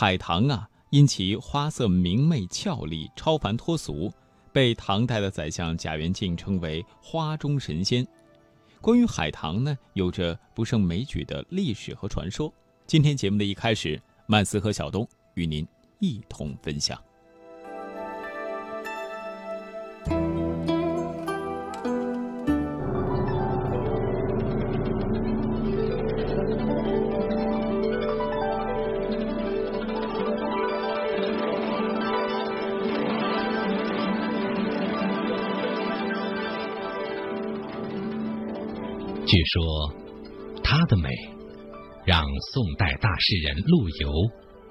[0.00, 4.10] 海棠啊，因其花色明媚俏丽、超凡脱俗，
[4.50, 8.08] 被唐代的宰相贾元敬称为“花中神仙”。
[8.80, 12.50] 关于海棠呢，有着不胜枚举的历史和传说。
[12.86, 15.68] 今天节目的一开始，曼斯和小东与您
[15.98, 16.98] 一同分享。
[39.26, 39.92] 据说，
[40.62, 41.08] 她的美
[42.04, 44.12] 让宋代大诗人陆游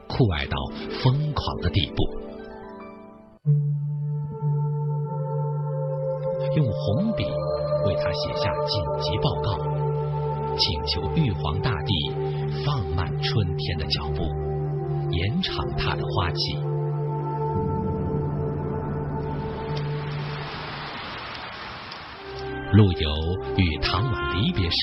[0.08, 0.58] 酷爱到
[1.02, 2.03] 疯狂的地步，
[6.58, 7.23] 用红笔
[7.85, 9.58] 为他写下紧急报告，
[10.58, 11.94] 请求玉皇大帝
[12.66, 14.23] 放慢春天的脚步，
[15.11, 16.68] 延长它的花期。
[22.80, 23.09] 陆游
[23.58, 24.77] 与唐婉离别时，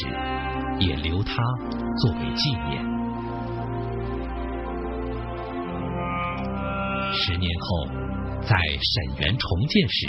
[0.81, 1.33] 也留他
[2.03, 2.85] 作为纪念。
[7.11, 7.87] 十年后，
[8.43, 10.09] 在沈园重建时，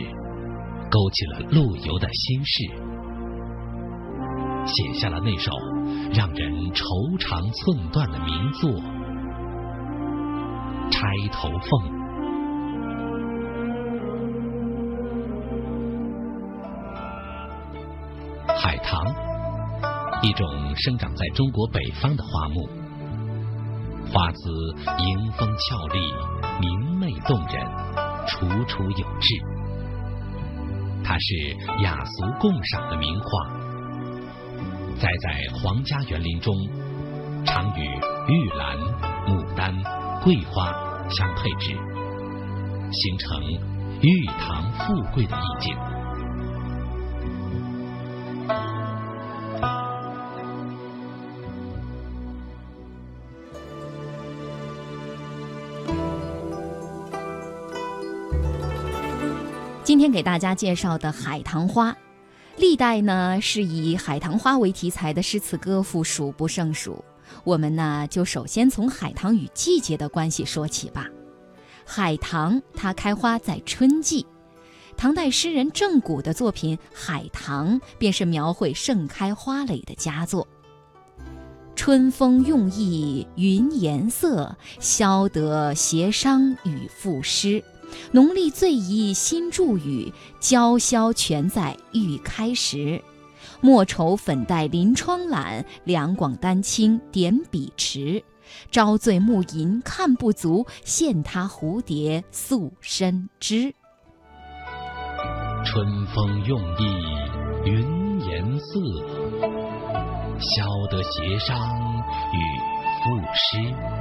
[0.91, 2.65] 勾起了陆游的心事，
[4.65, 5.53] 写下了那首
[6.13, 6.83] 让人愁
[7.17, 8.69] 肠寸断的名作
[10.91, 12.01] 《钗头凤》。
[18.67, 19.01] 海棠，
[20.21, 22.67] 一种生长在中国北方的花木，
[24.11, 24.49] 花姿
[24.97, 25.99] 迎风俏丽，
[26.59, 27.65] 明媚动人，
[28.27, 29.41] 楚楚有致。
[31.01, 33.49] 它是雅俗共赏的名花，
[34.99, 36.53] 栽在皇家园林中，
[37.45, 37.85] 常与
[38.27, 38.77] 玉兰、
[39.27, 39.73] 牡丹、
[40.21, 40.73] 桂花
[41.09, 41.73] 相配置，
[42.91, 43.41] 形成
[44.01, 45.73] 玉堂富贵的意境。
[59.87, 61.95] 今天给大家介绍的海棠花，
[62.57, 67.01] 历代呢是以海棠花为题材的诗词歌赋数不胜数。
[67.45, 71.07] 我们呢就首先从海棠与季节的关系说起吧。
[71.85, 74.27] 海棠它开花在春季，
[74.97, 80.45] 唐代诗人郑谷的作品《海棠》便是描绘盛开花蕾的佳作。
[81.77, 87.63] 春风用意云颜色，消得协商与赋诗。
[88.11, 93.01] 农历最宜新祝语，娇绡全在欲开时。
[93.61, 98.23] 莫愁粉黛临窗懒，两广丹青点笔迟。
[98.71, 103.73] 朝醉暮吟看不足，羡他蝴蝶诉深知。
[105.65, 106.83] 春风用意
[107.65, 108.79] 云颜色，
[110.39, 111.57] 消得协商
[112.33, 112.37] 与
[113.03, 113.96] 赋诗。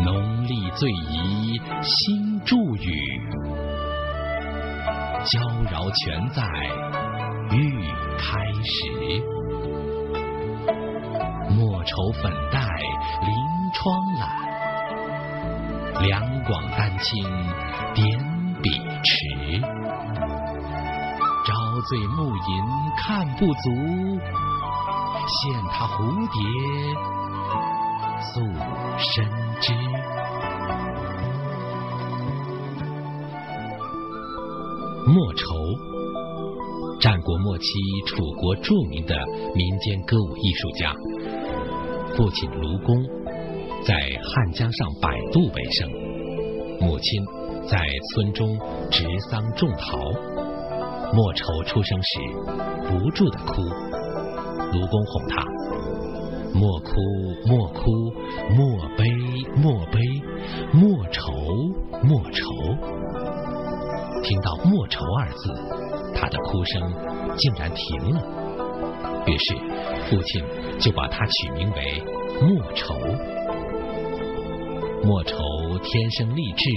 [0.00, 3.20] 农历最宜新祝语，
[5.24, 6.42] 娇娆全在
[7.50, 7.84] 欲
[8.16, 8.70] 开时。
[11.50, 12.60] 莫愁粉黛
[13.22, 13.34] 临
[13.74, 14.22] 窗懒，
[16.00, 17.24] 两广丹青
[17.92, 18.06] 点
[18.62, 18.70] 笔
[19.02, 19.10] 迟。
[21.44, 21.54] 朝
[21.88, 22.64] 醉暮吟
[22.98, 23.70] 看不足，
[25.26, 25.96] 羡他蝴
[26.28, 26.38] 蝶
[28.20, 28.40] 诉
[28.98, 29.26] 深。
[29.60, 29.72] 之
[35.04, 35.46] 莫愁，
[37.00, 37.64] 战国末期
[38.06, 39.16] 楚国著名的
[39.54, 40.94] 民间歌舞艺术家，
[42.14, 43.02] 父亲卢公
[43.84, 45.90] 在汉江上摆渡为生，
[46.80, 47.24] 母亲
[47.66, 47.78] 在
[48.14, 48.56] 村中
[48.90, 49.98] 植桑种桃。
[51.14, 52.20] 莫愁出生时
[52.86, 53.62] 不住的哭，
[54.72, 55.42] 卢公哄他：
[56.54, 56.90] 莫哭
[57.46, 57.80] 莫哭，
[58.50, 59.04] 莫悲。
[59.56, 60.00] 莫悲，
[60.72, 61.32] 莫愁，
[62.02, 62.44] 莫愁。
[64.22, 65.52] 听到“莫愁”二字，
[66.14, 66.94] 他的哭声
[67.36, 68.20] 竟然停了。
[69.26, 69.54] 于是，
[70.08, 70.44] 父亲
[70.78, 72.02] 就把他取名为
[72.40, 72.94] 莫愁。
[75.02, 75.36] 莫愁
[75.82, 76.70] 天生丽质，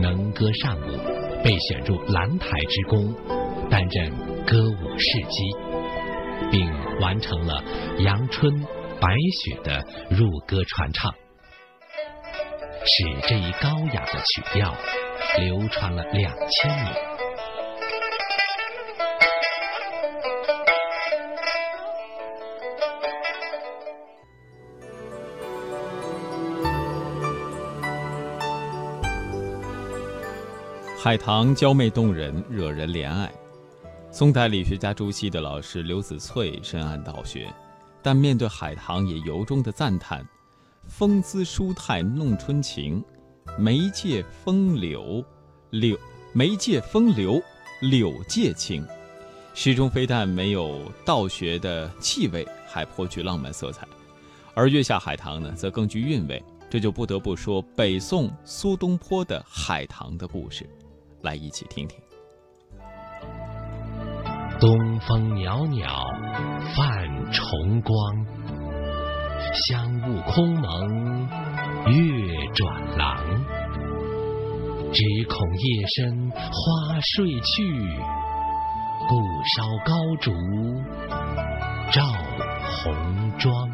[0.00, 3.14] 能歌善舞，被选入兰台之宫，
[3.70, 4.10] 担任
[4.44, 5.56] 歌舞侍姬，
[6.50, 7.62] 并完成了
[8.02, 8.52] 《阳春
[9.00, 11.12] 白雪的入歌传唱。
[12.84, 14.74] 使这一高雅的曲调
[15.38, 17.18] 流传了两千年。
[30.96, 33.30] 海棠娇媚动人惹人怜爱。
[34.10, 37.46] 宋代理学家朱熹的老师刘子翠深谙道学。
[38.02, 40.26] 但面对海棠也由衷的赞叹
[40.88, 43.04] ：“风姿舒态弄春情，
[43.58, 45.24] 眉界风流
[45.70, 45.98] 柳
[46.32, 47.42] 眉界风流
[47.80, 48.86] 柳界情。”
[49.54, 53.86] 诗中非但没有道学的气味，还颇具浪漫色彩。
[54.54, 56.42] 而月下海棠呢，则更具韵味。
[56.70, 60.68] 这就不得不说北宋苏东坡的海棠的故事。
[61.22, 61.98] 来一起听听。
[64.60, 65.86] 东风袅袅
[66.74, 67.94] 泛崇光，
[69.54, 71.28] 香雾空蒙
[71.86, 73.16] 月转廊。
[74.92, 77.62] 只恐夜深花睡去，
[79.08, 79.14] 故
[79.54, 80.32] 烧高烛
[81.92, 82.02] 照
[82.82, 82.92] 红
[83.38, 83.70] 妆。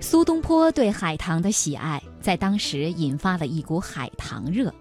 [0.00, 4.72] 苏东坡对海棠的喜爱，在当时引发了一股海棠热，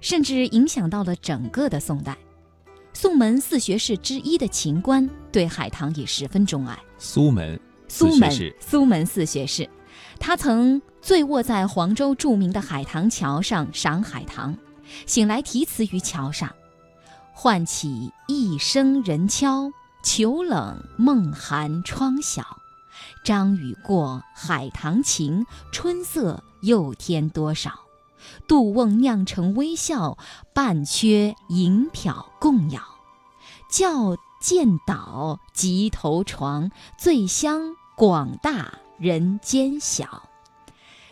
[0.00, 2.16] 甚至影响到了整个的宋代。
[2.92, 6.78] 宋门四学士之一的秦观对海棠也十分钟爱。
[6.96, 7.58] 苏门，
[7.88, 9.68] 苏门，苏门四学士，
[10.20, 14.56] 他曾醉卧在黄州著名的海棠桥上赏海棠，
[15.06, 16.54] 醒来题词于桥上
[17.34, 19.70] ：“唤起一声人敲，
[20.04, 22.44] 秋冷梦寒窗晓。”
[23.24, 27.72] 张雨过，海棠晴，春色又添多少？
[28.48, 30.16] 杜瓮酿成微笑，
[30.54, 32.80] 半缺银瓢共咬。
[33.70, 40.28] 教见岛，即头床，醉香广大人间小。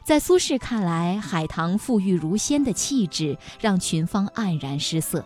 [0.04, 5.24] 在苏轼看来，海棠馥郁如仙的气质让群芳黯然失色，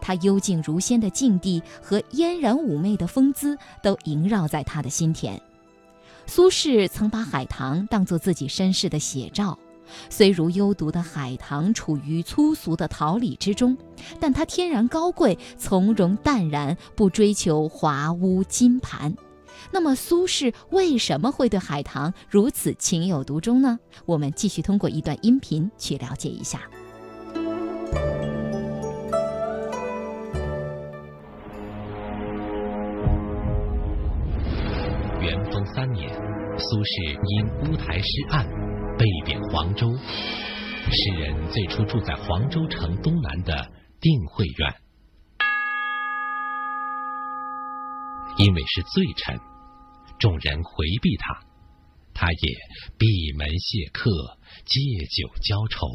[0.00, 5.40] 她幽静如仙的境地和嫣然妩媚的风姿都萦绕在他的心田。
[6.28, 9.58] 苏轼曾把海棠当作自己身世的写照，
[10.10, 13.76] 虽如幽独的海棠处于粗俗的桃李之中，
[14.20, 19.16] 但它天然高贵，从容淡然，不追求华屋金盘。
[19.72, 23.78] 那么，苏轼为什么会对海棠如此情有独钟呢？
[24.04, 26.60] 我们继续通过一段音频去了解一下。
[35.58, 36.08] 元丰三年，
[36.56, 38.46] 苏轼因乌台诗案
[38.96, 39.90] 被贬黄州。
[39.90, 43.68] 诗人最初住在黄州城东南的
[44.00, 44.74] 定慧院，
[48.38, 49.36] 因为是罪臣，
[50.20, 51.40] 众人回避他，
[52.14, 52.54] 他也
[52.96, 53.06] 闭
[53.36, 54.10] 门谢客，
[54.64, 54.80] 借
[55.10, 55.88] 酒浇愁，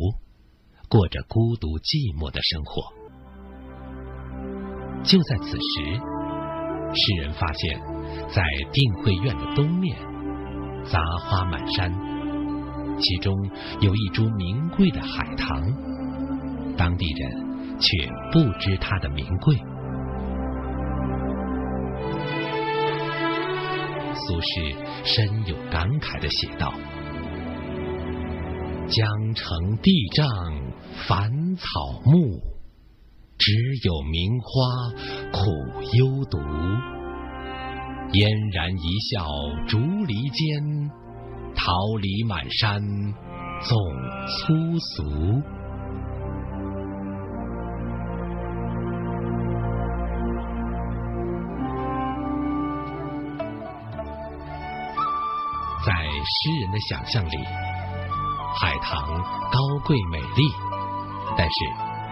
[0.89, 2.91] 过着孤独寂寞的生活。
[5.03, 6.01] 就在此时，
[6.93, 7.92] 诗人发现。
[8.29, 9.95] 在定慧院的东面，
[10.85, 11.91] 杂花满山，
[12.99, 13.33] 其中
[13.79, 15.61] 有一株名贵的海棠，
[16.77, 19.55] 当地人却不知它的名贵。
[24.15, 26.71] 苏轼深有感慨的写道
[28.87, 30.27] ：“江城地障
[31.07, 32.39] 繁草木，
[33.37, 33.51] 只
[33.83, 34.91] 有名花
[35.31, 35.41] 苦
[35.97, 36.37] 幽独。”
[38.13, 39.25] 嫣然一笑
[39.67, 40.91] 竹篱间，
[41.55, 42.79] 桃李满山
[43.63, 43.75] 总
[44.27, 45.41] 粗俗。
[55.83, 57.37] 在诗人的想象里，
[58.61, 59.07] 海棠
[59.51, 60.53] 高贵美丽，
[61.35, 61.55] 但是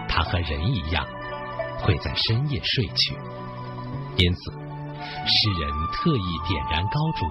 [0.08, 1.06] 它和人一样，
[1.78, 3.16] 会在深夜睡去，
[4.16, 4.61] 因此。
[5.26, 7.26] 诗人特意点燃高烛，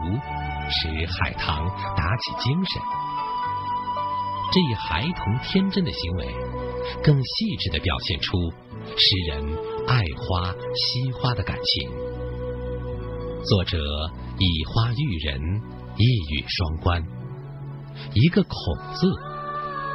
[0.69, 2.81] 使海棠打起精神。
[4.53, 6.27] 这一孩童天真的行为，
[7.03, 8.37] 更细致的表现出
[8.97, 9.45] 诗人
[9.87, 11.89] 爱花惜花的感情。
[13.43, 13.77] 作者
[14.37, 15.39] 以花喻人，
[15.97, 17.01] 一语双关。
[18.13, 18.53] 一个“孔”
[18.93, 19.07] 字，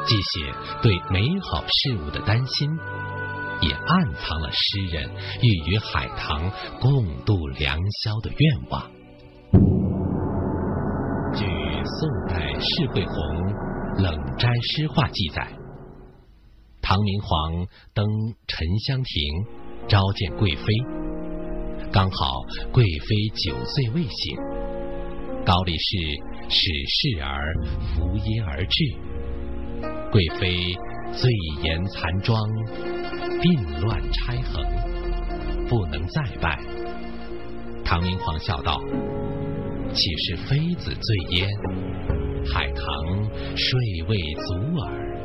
[0.07, 0.53] 既写
[0.83, 2.71] 对美好事物的担心。
[3.61, 5.11] 也暗藏了诗人
[5.43, 8.91] 欲与海棠共度良宵的愿望。
[11.35, 13.15] 据宋代释惠宏
[14.03, 15.49] 冷斋诗话记载，
[16.81, 18.07] 唐明皇登
[18.47, 19.23] 沉香亭
[19.89, 20.65] 召见贵妃，
[21.93, 24.37] 刚好贵妃酒醉未醒，
[25.45, 25.97] 高力士
[26.49, 28.85] 使侍儿扶耶而至，
[30.11, 30.57] 贵妃
[31.13, 31.31] 醉
[31.63, 32.41] 颜残妆。
[33.41, 34.65] 病乱钗横，
[35.69, 36.59] 不能再拜。
[37.85, 38.81] 唐明皇笑道
[39.93, 41.49] ：“岂是妃子醉焉？
[42.53, 42.85] 海棠
[43.57, 43.79] 睡
[44.09, 45.16] 未足耳。